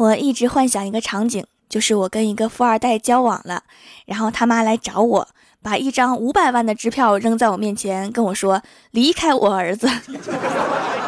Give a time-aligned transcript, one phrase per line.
[0.00, 3.64] 我一直幻想一个场景，就是我跟一个富二代交往了，
[4.06, 5.28] 然后他妈来找我，
[5.62, 9.86] 把一张五百万的支票扔在我面前，跟我说：“离开我儿子。”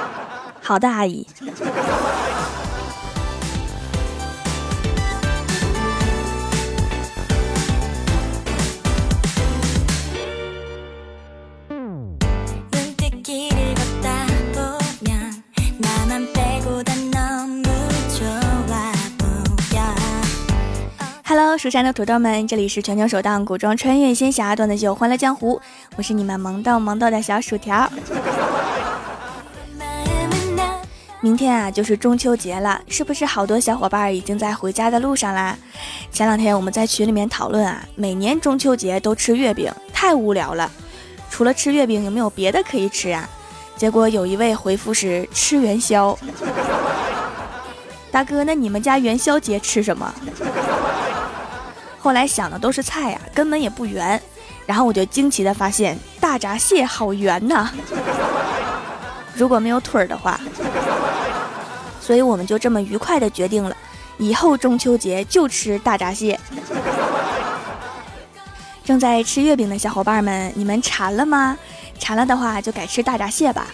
[0.61, 1.27] 好的，阿姨。
[21.57, 25.57] 蜀山的土豆们，这里是全球首档古装穿越仙侠段子秀《欢乐江湖》，
[25.97, 27.91] 我是你们萌豆萌豆的小薯条。
[31.21, 35.57] 明天啊，就是中秋节了，是不是好多小伙伴已经在回家的路上啦？
[36.11, 40.71] 前两天我们在群里面讨论啊，每年中秋节都吃月饼，太无聊了。
[41.31, 43.29] 除了吃月饼，有没有别的可以吃啊？
[43.77, 46.19] 结果有一位回复是吃元宵。
[48.11, 50.13] 大哥，那你们家元宵节吃什么？
[52.03, 54.21] 后来想的都是菜呀，根本也不圆。
[54.67, 57.71] 然后我就惊奇的发现，大闸蟹好圆呐！
[59.35, 60.41] 如果没有腿儿的话，
[62.01, 63.77] 所以我们就这么愉快的决定了，
[64.19, 66.39] 以后中秋节就吃大闸蟹。
[68.85, 71.57] 正在吃月饼的小伙伴们，你们馋了吗？
[72.01, 73.67] 馋了的话，就改吃大闸蟹吧。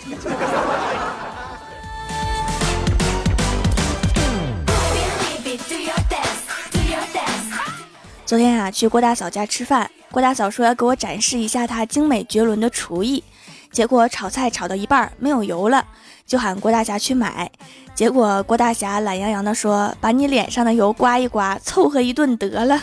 [8.29, 13.25] 昨天啊，去郭大嫂家吃饭，郭大嫂说要给我展示一下她精美绝伦的厨艺。
[13.73, 15.83] 结果炒菜炒到一半没有油了，
[16.27, 17.51] 就喊郭大侠去买。
[17.95, 22.79] 结果郭大侠懒洋洋地说：“把你脸上的油刮一刮，凑合一顿得了。”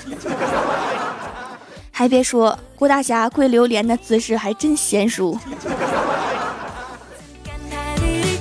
[1.94, 5.38] 还别说，郭大侠跪榴莲的姿势还真娴熟。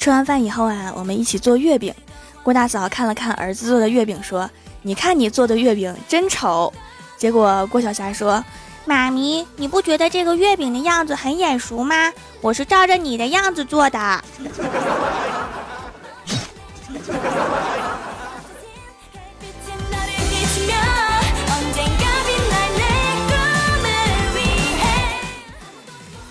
[0.00, 1.94] 吃完饭以后啊，我们一起做月饼。
[2.42, 6.72] 郭大嫂看了看儿子做的月饼，说：“你看你做的月饼真丑。”
[7.18, 8.42] 结果郭晓霞说
[8.86, 12.10] ：“妈咪，你不觉得这个月饼的样子很眼熟吗？
[12.40, 14.24] 我是照着你的样子做的。”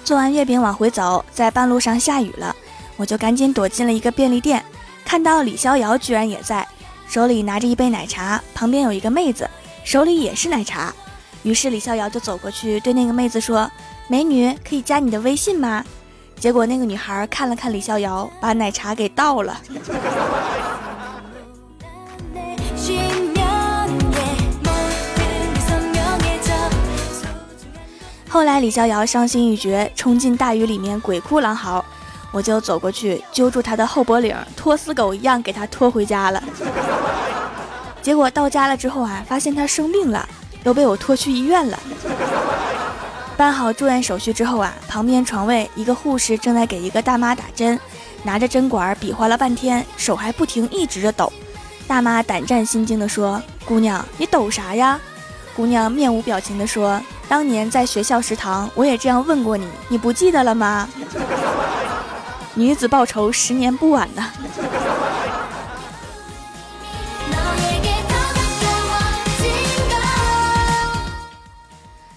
[0.03, 2.55] 做完月饼往回走，在半路上下雨了。
[2.99, 4.61] 我就赶紧躲进了一个便利店，
[5.05, 6.67] 看到李逍遥居然也在，
[7.07, 9.49] 手里拿着一杯奶茶，旁边有一个妹子，
[9.85, 10.93] 手里也是奶茶。
[11.43, 13.71] 于是李逍遥就走过去对那个妹子说
[14.09, 15.81] ：“美女，可以加你的微信吗？”
[16.37, 19.61] 结果那个女孩看了看李逍遥，把奶茶给倒了。
[28.27, 31.83] 后来李逍遥伤心欲绝，冲进大雨里面鬼哭狼嚎。
[32.31, 36.43] 我就走过去揪住他的后脖领，拖死狗一样给他拖回家了。
[38.01, 40.27] 结果到家了之后啊，发现他生病了，
[40.63, 41.79] 都被我拖去医院了。
[43.35, 47.79] 办好住院手续之后啊，旁边床位一个护士正在给一个大妈打针，
[48.23, 51.31] 拿着针管比划了半天，手还不停一直的抖。
[51.87, 54.99] 大妈胆战心惊的说：“姑娘，你抖啥呀？”
[55.55, 60.87] 姑娘面无表情的说：“当年在学校食堂，我也这样问过你，你不记得了吗？”
[62.59, 64.33] 女子报仇，十年不晚呢。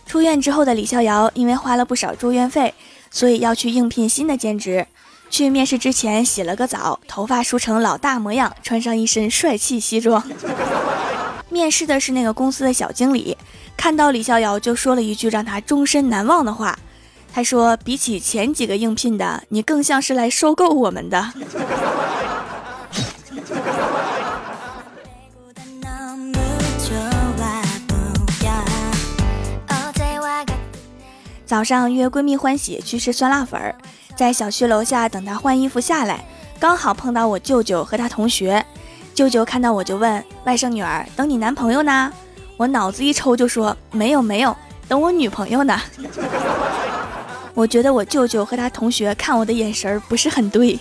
[0.05, 2.75] 出院之后的李逍遥，因为花了不少住院费，
[3.09, 4.85] 所以要去应聘新的兼职。
[5.31, 10.21] 去面试之前洗了个澡，头发梳成老大模样，穿上一身帅气西装。
[11.49, 13.39] 面试的是那个公司的小经理，
[13.77, 16.77] 看到李逍遥就说了一句让他终身难忘的话。
[17.34, 21.32] 他说：“比起前几个应聘的，你更像是来收购我们的。
[31.47, 33.75] ”早上约闺蜜欢喜去吃酸辣粉儿，
[34.16, 36.25] 在小区楼下等她换衣服下来，
[36.58, 38.64] 刚好碰到我舅舅和他同学。
[39.14, 42.12] 舅舅看到我就问：“外甥女儿，等你男朋友呢？”
[42.56, 44.56] 我脑子一抽就说：“没有没有，
[44.88, 45.78] 等我女朋友呢。”
[47.54, 50.78] 我觉得我舅舅和他同学看我的眼神不是很对。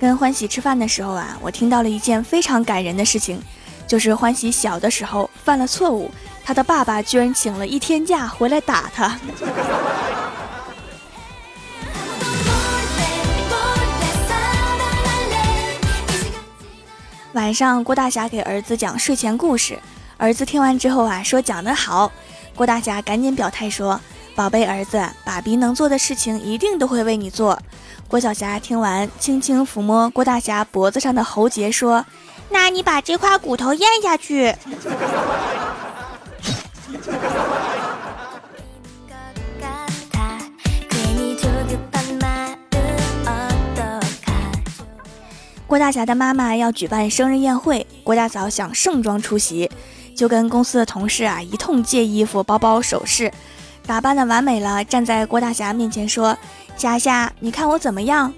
[0.00, 3.40] 跟欢喜吃饭的时候啊，我听到了一件非常感人的事情，
[3.86, 6.10] 就是欢喜小的时候犯了错误，
[6.44, 9.16] 他的爸爸居然请了一天假回来打他。
[17.32, 19.78] 晚上，郭大侠给儿子讲睡前故事，
[20.18, 22.12] 儿子听完之后啊，说讲得好。
[22.54, 23.98] 郭大侠赶紧表态说
[24.36, 27.58] ：“宝贝儿子，爸比能做的事情一定都会为你做。”
[28.06, 32.04] 郭晓霞听完，轻轻抚摸郭大侠脖子上的喉结，说
[32.50, 34.54] ：“那你把这块骨头咽下去。”
[45.72, 49.70] 郭大侠的妈妈要举办生日宴会，郭大嫂想盛装出席，
[50.14, 53.32] 就跟公司的同事啊一通借衣服、包包、首饰，
[53.86, 56.36] 打扮的完美了，站在郭大侠面前说
[56.76, 58.30] ：“霞霞，你看我怎么样？”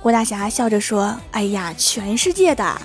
[0.00, 2.80] 郭大侠笑着说：“哎呀，全世界的！”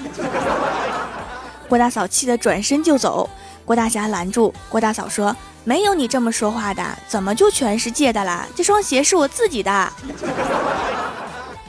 [1.69, 3.29] 郭大嫂气得转身就走，
[3.63, 8.47] 郭大侠拦住郭大嫂说：“没有你这么说话的，怎么就全世界的啦？
[8.55, 9.93] 这双鞋是我自己的。”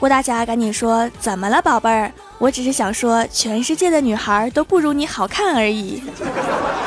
[0.03, 2.11] 郭大侠赶紧说：“怎么了，宝贝儿？
[2.37, 6.03] 我只是想说，全世界的女孩都不如你好看而已，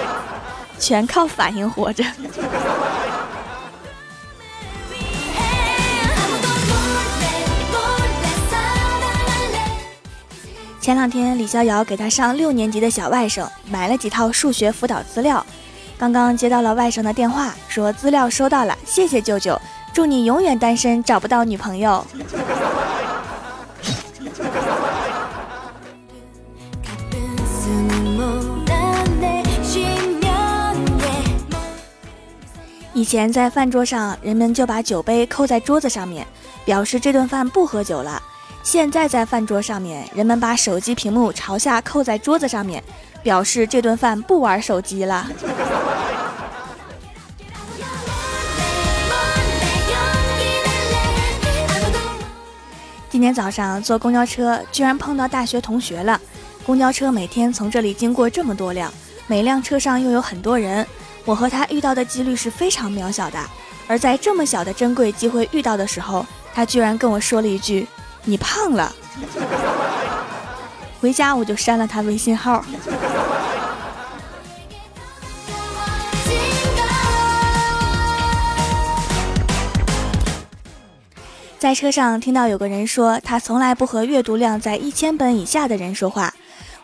[0.78, 2.04] 全靠反应活着。”
[10.78, 15.42] 前两天，李逍遥给他上六年级的小外甥买了几套数学辅导资料，
[15.96, 19.58] 刚刚接到了外甥的电话，说资料收到了，谢谢舅舅，
[19.94, 22.06] 祝你永远单身，找不到女朋友。
[32.96, 36.26] 以前在饭桌上，人们就把酒杯扣在桌子上面，
[36.64, 38.22] 表示这顿饭不喝酒了。
[38.62, 42.82] 现在在饭桌上面，人们把手机屏幕朝下扣在桌子上面，
[43.22, 45.28] 表示这顿饭不玩手机了。
[53.10, 56.18] 今天早上坐公交车，居然碰到大学同学了。
[56.64, 58.90] 公交车每天从这里经过这么多辆，
[59.26, 60.86] 每辆车上又有很多人。
[61.26, 63.38] 我和他遇到的几率是非常渺小的，
[63.88, 66.24] 而在这么小的珍贵机会遇到的时候，
[66.54, 67.84] 他居然跟我说了一句
[68.22, 68.94] ：“你胖了。”
[71.02, 72.64] 回家我就删了他微信号。
[81.58, 86.32] 在车上听到有个人说，他从来不和阅读量在一千本以下的人说话。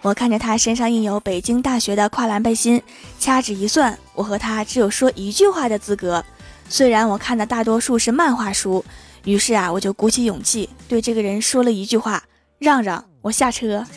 [0.03, 2.83] 我看着他身上印有北京大学的跨栏背心，
[3.21, 6.25] 掐指一算，我和他只有说一句话的资格。
[6.69, 8.85] 虽然我看的大多数是漫画书，
[9.25, 12.21] 于是啊，我就鼓起勇气对这个人说了一句话
[12.59, 13.87] ：“让让我下车。”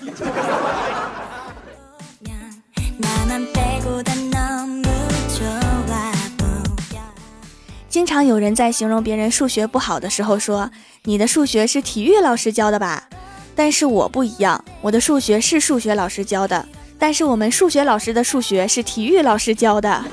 [7.90, 10.70] 经常有人在形容别人数学不好的时候说
[11.06, 13.10] ：“你的数学是体育老师教的吧？”
[13.56, 16.66] 但是我不一样，我的数学是数学老师教的，
[17.00, 20.04] 但是我们数学老师的数学是体育老师教的，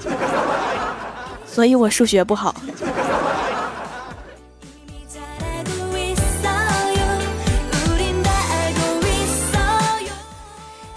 [1.46, 2.54] 所以我数学不好。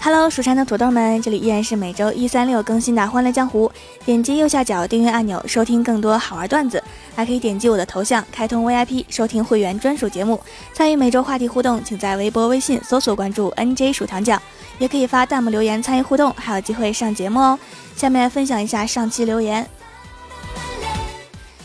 [0.06, 3.68] Hello，蜀山的土豆们，这里依然是每周一、三、六更新的《欢乐江湖》。
[4.04, 6.80] 点击右下角订阅按钮，收听更多好玩段子，
[7.16, 10.40] 还可以点击我的头像开通 VIP，收听会员专属节目，
[10.72, 11.82] 参与每周话题互动。
[11.82, 14.40] 请在微博、微信搜索关注 NJ 薯条酱，
[14.78, 17.58] 也可以发弹幕留言参与互动，还有机会上节目哦。
[17.96, 19.68] 下面分享一下上期留言。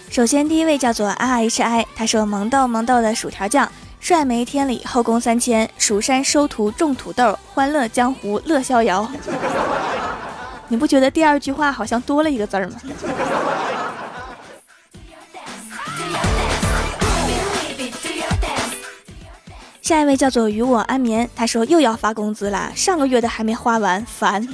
[0.09, 9.07] 首先，第一位叫做 RHI，他说：“萌豆萌豆的薯条酱。”帅没天理，后宫三千，蜀山收徒种土豆，欢乐江湖乐逍遥。
[10.67, 12.75] 你不觉得第二句话好像多了一个字儿吗？
[19.83, 24.47] 下一位叫做与我安眠，他说又要发工资了，上个月的还没花完，烦。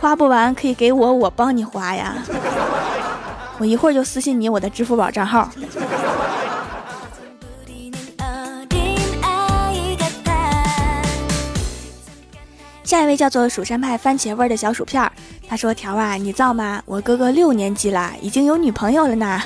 [0.00, 2.16] 花不完可以给我，我帮你花呀。
[3.58, 5.48] 我一会儿就私信你我的支付宝账号。
[12.86, 15.10] 下一位叫做蜀山派番茄味的小薯片儿，
[15.48, 16.80] 他说：“条啊，你造吗？
[16.86, 19.42] 我哥哥六年级了，已经有女朋友了呢。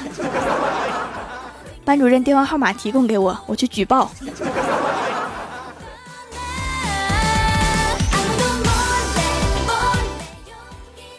[1.82, 4.10] 班主任电话号码提供给我，我去举报。”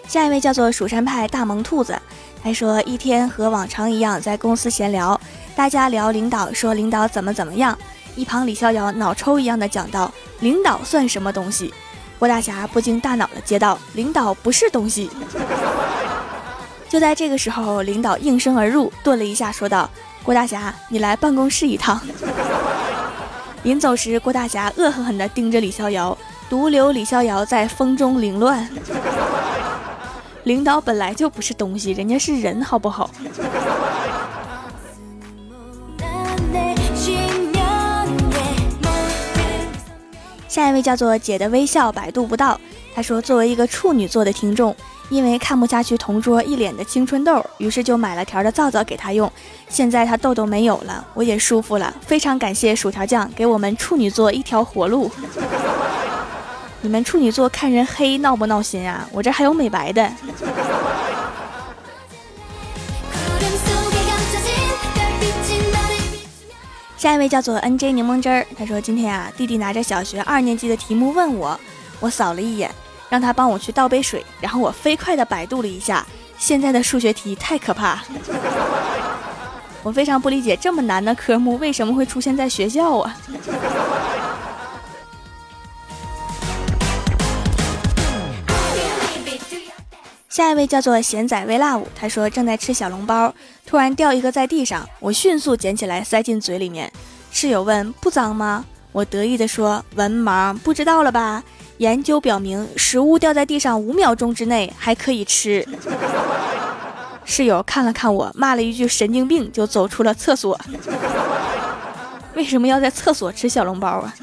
[0.07, 1.99] 下一位叫做蜀山派大萌兔子，
[2.43, 5.19] 他说：“一天和往常一样在公司闲聊，
[5.55, 7.75] 大家聊领导，说领导怎么怎么样。
[8.15, 10.11] 一旁李逍遥脑抽一样的讲道：
[10.41, 11.73] 领导算什么东西？”
[12.21, 15.09] 郭大侠不经大脑的接道：“领导不是东西。
[16.87, 19.89] ”就在这个时候，领导应声而入，顿了一下，说道
[20.21, 21.99] ：“郭大侠，你来办公室一趟。
[23.65, 26.15] ”临走时，郭大侠恶狠狠地盯着李逍遥，
[26.47, 28.69] 独留李逍遥在风中凌乱。
[30.45, 33.09] 领导本来就不是东西，人家是人，好不好？
[40.51, 42.59] 下一位叫做姐的微笑，百度不到。
[42.93, 44.75] 他说，作为一个处女座的听众，
[45.07, 49.31] 因为看不下去同桌一脸的青春痘，于是就买了条的皂皂给他用。
[49.69, 51.95] 现在他痘痘没有了，我也舒服了。
[52.01, 55.09] 非常感谢薯条酱给我们处女座一条活路。
[56.81, 59.07] 你们处女座看人黑闹不闹心啊？
[59.13, 60.11] 我这还有美白的。
[67.01, 71.59] 下一位叫做 N J 柠檬汁儿，他说今天啊，弟弟拿着小学二年级的题目问我，
[71.99, 72.69] 我扫了一眼，
[73.09, 76.05] 让他帮我去倒杯水，然后我飞快的百度了一下，
[76.37, 78.03] 现在的数学题太可怕，
[79.81, 83.17] 我非常不理解这么难的科目为什么会出现在学校啊。
[90.31, 93.35] 下一位叫做咸仔微辣舞，他说正在吃小笼包，
[93.65, 96.89] 突然掉一个在地上，我迅速捡起来塞进嘴里面。
[97.31, 98.63] 室友问不脏吗？
[98.93, 101.43] 我得意的说文盲不知道了吧？
[101.79, 105.67] 研究表明，食物掉在地上五秒钟之内还可以吃。
[107.25, 110.57] 室友看了看我，骂了一句神经病，就走出了厕所。
[112.35, 114.15] 为什么要在厕所吃小笼包啊？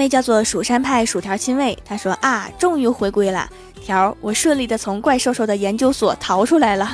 [0.00, 3.46] 位叫做蜀山派薯条亲卫，他说啊，终于回归了，
[3.84, 6.90] 条，我顺利的从怪兽兽的研究所逃出来了。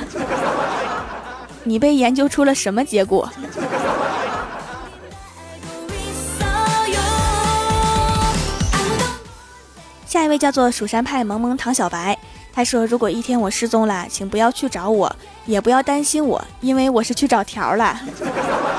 [1.63, 3.31] 你被研究出了什么结果？
[10.05, 12.17] 下一位叫做蜀山派萌萌唐小白，
[12.53, 17.99] 他说如果一天我失踪了，请不要去找我，也不要担心我，因为我是去找条了。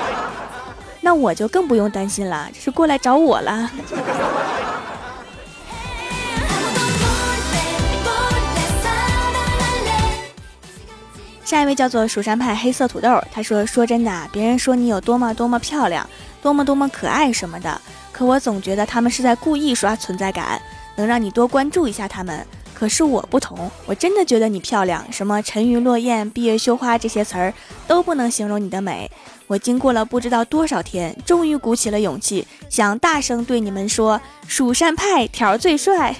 [1.08, 3.70] 那我就更不用担心了，是过来找我了。
[11.42, 16.06] 下一位叫做蜀山派黑色土豆，他说：“说真的，别人说你有多么多么漂亮，
[16.42, 17.80] 多么多么可爱什么的，
[18.12, 20.60] 可我总觉得他们是在故意刷存在感，
[20.96, 22.46] 能让你多关注一下他们。
[22.78, 27.52] 可是我不同，我真的觉得你漂亮，什么沉鱼落雁、闭月羞花这些词儿
[27.88, 29.10] 都不能形容你的美。”
[29.48, 36.14] 我经过了不知道多少天，终于鼓起了勇气，想大声对你们说：“蜀山派条最帅。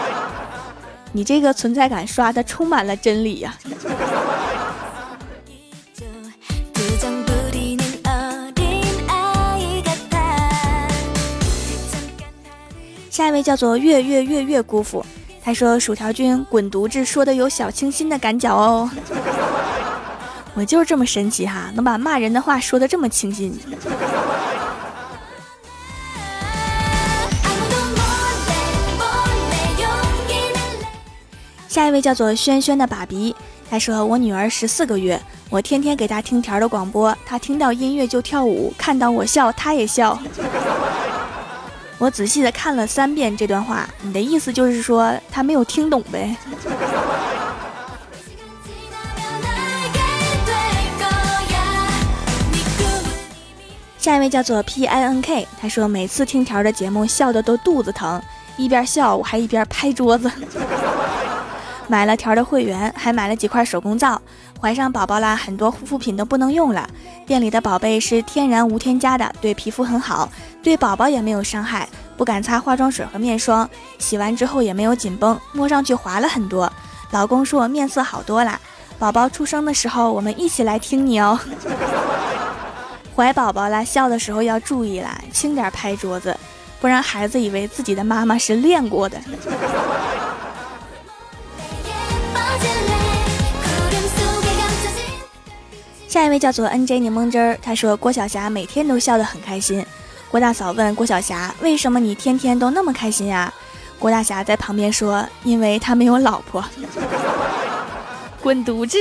[1.12, 3.56] ”你这个存在感刷的充满了真理呀！
[13.08, 15.04] 下一位叫做月月月月姑父，
[15.42, 18.90] 他说：“薯条君滚犊子，说的有小清新的感脚哦。
[20.54, 23.58] ”我就是这么神奇哈，能把骂人的话说的这么清新。
[31.68, 33.34] 下一位叫做轩轩的爸比，
[33.70, 35.18] 他说我女儿十四个月，
[35.48, 40.20] 我天天给她听条的广播，她听到音乐就跳舞，看到我笑她也笑。
[42.00, 46.34] 我仔细的看了三遍这段话，你的意思就是说他没有听懂呗？
[53.98, 58.18] 下一位叫做 P I N K，他说每次听条的节目笑的都肚子疼，
[58.56, 60.30] 一边笑我还一边拍桌子。
[61.90, 64.22] 买了条的会员，还买了几块手工皂。
[64.60, 66.88] 怀上宝宝啦，很多护肤品都不能用了。
[67.26, 70.28] 店里的宝贝是天然无添加的，对皮肤很好，
[70.62, 71.88] 对宝宝也没有伤害。
[72.16, 73.68] 不敢擦化妆水和面霜，
[73.98, 76.72] 洗完之后也没有紧绷，摸上去滑了很多。
[77.10, 78.60] 老公说我面色好多啦。
[78.96, 81.40] 宝宝出生的时候，我们一起来听你哦。
[83.16, 86.36] 怀宝宝了，笑的时候要注意啦，轻点拍桌子，
[86.80, 89.18] 不然孩子以为自己的妈妈是练过的。
[96.10, 99.86] 下一位叫做 N J 柠檬汁儿，他说郭晓霞每天都笑得很开心。
[100.28, 103.54] 郭大嫂问郭晓霞，为什么你天天都那么开心呀？
[103.96, 106.64] 郭大侠在旁边说，因为他没有老婆。
[108.42, 108.98] 滚犊子！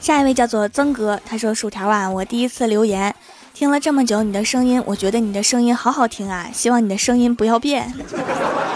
[0.00, 3.14] 下一位叫做曾哥，他说：“薯条啊，我第一次留言，
[3.54, 7.92] 听了这么久你的声音，我觉得你的声音好好听啊，希望你的声音不要变。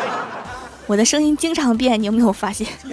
[0.87, 2.69] 我的声音经常变，你有没有发现？”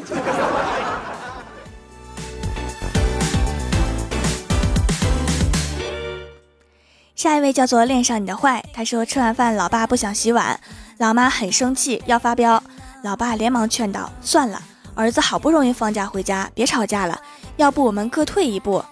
[7.16, 10.60] 下一位叫做恋上你的坏，他说吃完饭，老爸不想洗碗，
[10.98, 12.64] 老妈很生气要发飙。
[13.04, 14.62] 老爸连忙劝道：“算了，
[14.96, 17.22] 儿子好不容易放假回家，别吵架了，
[17.58, 18.84] 要不我们各退一步。”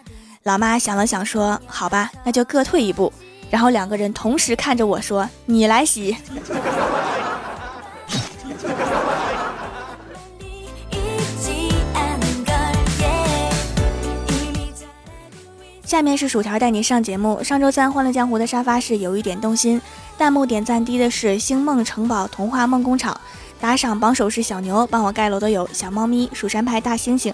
[0.44, 3.14] 老妈想了想说：“好吧，那就各退一步。”
[3.52, 6.18] 然后两个人同时看着我说：“你来洗。
[15.86, 17.44] ”下面是薯条带你上节目。
[17.44, 19.80] 上周三《欢乐江湖》的沙发是有一点动心，
[20.18, 23.16] 弹幕点赞低的是星梦城堡童话梦工厂，
[23.60, 27.32] 打赏榜首是小牛，帮我盖楼的有小猫咪、蜀山派大猩猩、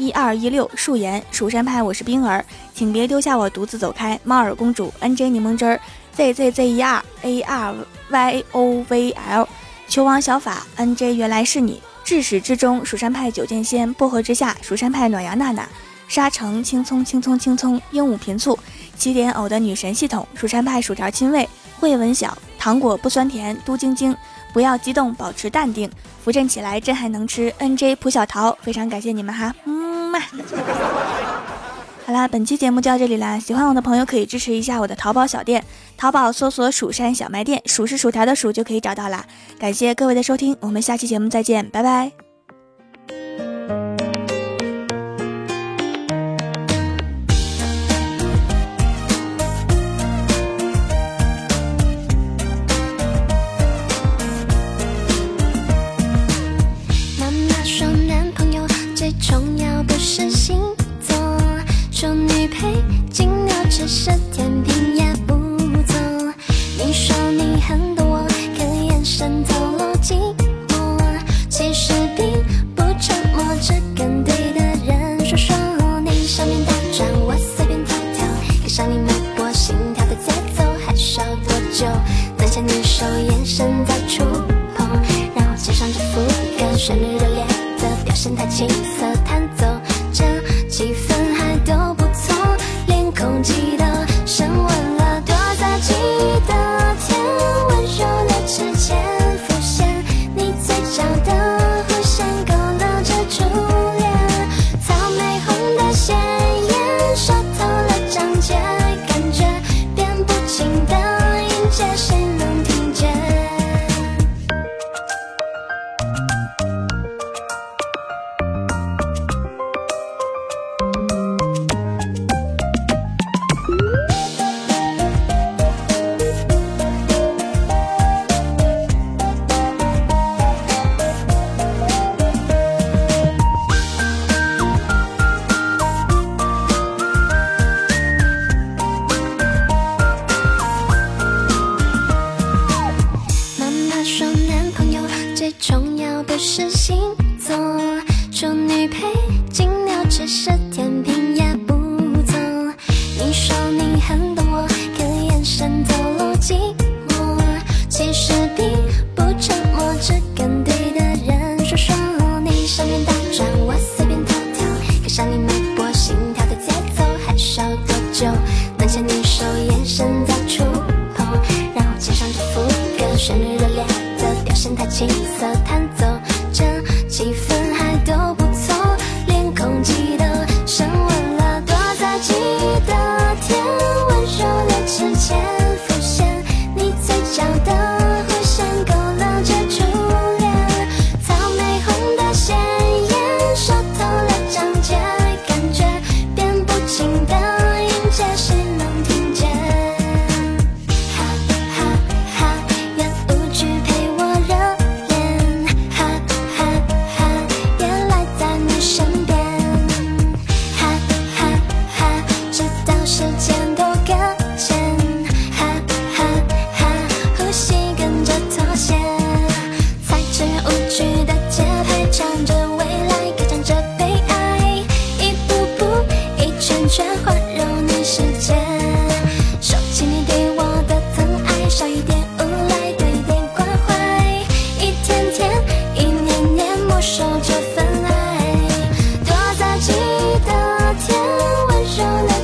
[0.00, 2.42] 一二一六树颜、蜀山派我是冰儿，
[2.74, 5.78] 请别丢下我独自走开，猫耳公主、N J 柠檬汁儿、
[6.16, 7.74] Z Z Z E R A R
[8.08, 9.46] Y O V L、
[9.86, 15.68] 球王小法、N J 原来是你、至始至终、蜀山派九剑仙、薄荷之下、蜀山派暖阳娜娜。
[16.08, 18.58] 沙城青葱青葱青葱，鹦鹉频醋，
[18.96, 24.16] 起点偶的女神系统，蜀山派薯条亲卫，慧文小，糖果不酸甜，嘟晶晶，
[24.52, 25.88] 不要激动，保持淡定，
[26.24, 27.54] 扶正起来，朕还能吃。
[27.58, 29.89] N J 蒲小桃，非常感谢你们哈，嗯
[32.06, 35.64] 好啦，本期节目就到这里啦，喜欢我的朋友可以支持一下我的淘宝小店，
[35.96, 39.24] 淘宝搜索蜀山小卖店，数是薯条的数就可以找到啦。
[39.58, 42.29] 感谢各位的收听，我们下期节目再见，拜拜。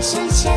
[0.06, 0.55] 时间。